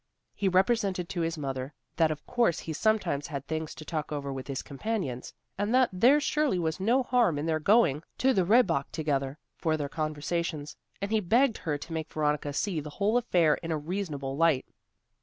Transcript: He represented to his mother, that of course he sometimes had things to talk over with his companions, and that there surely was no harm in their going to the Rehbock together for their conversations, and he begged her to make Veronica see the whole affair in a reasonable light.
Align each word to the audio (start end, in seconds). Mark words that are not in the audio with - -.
He 0.33 0.47
represented 0.47 1.09
to 1.09 1.21
his 1.21 1.37
mother, 1.37 1.75
that 1.95 2.09
of 2.09 2.25
course 2.25 2.57
he 2.61 2.73
sometimes 2.73 3.27
had 3.27 3.45
things 3.45 3.75
to 3.75 3.85
talk 3.85 4.11
over 4.11 4.33
with 4.33 4.47
his 4.47 4.63
companions, 4.63 5.31
and 5.59 5.75
that 5.75 5.91
there 5.93 6.19
surely 6.19 6.57
was 6.57 6.79
no 6.79 7.03
harm 7.03 7.37
in 7.37 7.45
their 7.45 7.59
going 7.59 8.01
to 8.17 8.33
the 8.33 8.43
Rehbock 8.43 8.85
together 8.91 9.37
for 9.59 9.77
their 9.77 9.89
conversations, 9.89 10.75
and 11.03 11.11
he 11.11 11.19
begged 11.19 11.59
her 11.59 11.77
to 11.77 11.93
make 11.93 12.11
Veronica 12.11 12.51
see 12.51 12.79
the 12.79 12.89
whole 12.89 13.15
affair 13.15 13.59
in 13.61 13.71
a 13.71 13.77
reasonable 13.77 14.35
light. 14.35 14.65